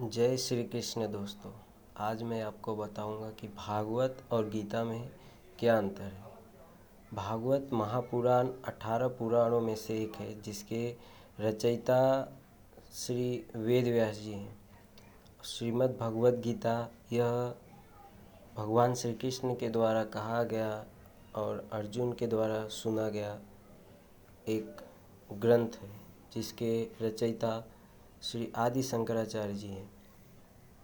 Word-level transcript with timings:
जय 0.00 0.36
श्री 0.36 0.62
कृष्ण 0.64 1.06
दोस्तों, 1.12 1.50
आज 1.96 2.22
मैं 2.22 2.42
आपको 2.42 2.74
बताऊँगा 2.76 3.28
कि 3.30 3.46
भागवत 3.48 4.16
और 4.32 4.48
गीता 4.48 4.82
में 4.84 5.08
क्या 5.58 5.76
अंतर 5.78 6.02
है। 6.02 6.24
भागवत 7.14 7.68
महापुराण 7.72 8.48
अठारह 8.64 9.08
पुराणों 9.08 9.60
में 9.60 9.74
से 9.76 9.98
एक 10.02 10.16
है, 10.16 10.40
जिसके 10.42 10.94
रचयिता 11.40 12.28
श्री 12.94 13.44
वेद 13.56 13.84
व्यास 13.84 14.16
जी 14.16 14.32
हैं। 14.32 14.58
श्रीमद् 15.44 15.98
भगवत 15.98 16.34
गीता 16.34 16.76
यह 17.12 17.54
भगवान 18.56 18.94
श्री 18.94 19.12
कृष्ण 19.14 19.54
के 19.54 19.68
द्वारा 19.68 20.04
कहा 20.04 20.42
गया 20.42 20.84
और 21.34 21.68
अर्जुन 21.72 22.12
के 22.12 22.26
द्वारा 22.26 22.66
सुना 22.72 23.08
गया 23.08 23.38
एक 24.48 24.84
ग्रंथ 25.32 25.80
है, 25.82 25.90
जिसके 26.34 26.82
रचयिता 27.02 27.64
श्री 28.26 28.48
आदि 28.56 28.82
शंकराचार्य 28.82 29.54
जी 29.54 29.68
हैं। 29.68 29.95